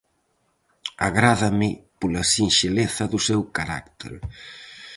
Agrádame 1.07 1.69
pola 1.99 2.23
sinxeleza 2.33 3.03
do 3.13 3.19
seu 3.27 3.41
carácter. 3.57 4.13